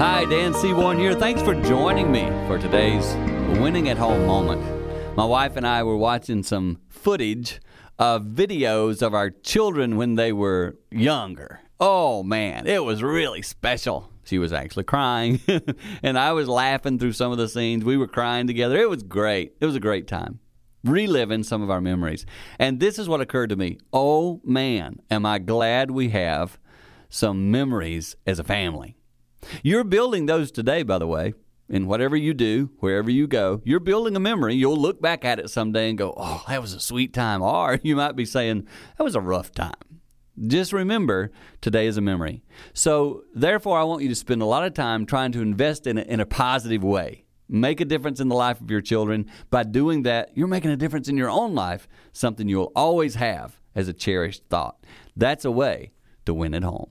[0.00, 1.12] Hi, Dan Seaborn here.
[1.12, 3.04] Thanks for joining me for today's
[3.60, 5.14] winning at home moment.
[5.14, 7.60] My wife and I were watching some footage
[7.98, 11.60] of videos of our children when they were younger.
[11.78, 14.10] Oh man, it was really special.
[14.24, 15.38] She was actually crying,
[16.02, 17.84] and I was laughing through some of the scenes.
[17.84, 18.80] We were crying together.
[18.80, 19.52] It was great.
[19.60, 20.40] It was a great time.
[20.82, 22.24] Reliving some of our memories.
[22.58, 23.76] And this is what occurred to me.
[23.92, 26.58] Oh man, am I glad we have
[27.10, 28.96] some memories as a family.
[29.62, 31.34] You're building those today, by the way.
[31.68, 34.56] In whatever you do, wherever you go, you're building a memory.
[34.56, 37.42] You'll look back at it someday and go, oh, that was a sweet time.
[37.42, 38.66] Or you might be saying,
[38.98, 39.74] that was a rough time.
[40.46, 42.42] Just remember, today is a memory.
[42.72, 45.98] So, therefore, I want you to spend a lot of time trying to invest in
[45.98, 47.24] it in a positive way.
[47.48, 49.30] Make a difference in the life of your children.
[49.50, 53.60] By doing that, you're making a difference in your own life, something you'll always have
[53.74, 54.84] as a cherished thought.
[55.16, 55.92] That's a way
[56.26, 56.90] to win at home.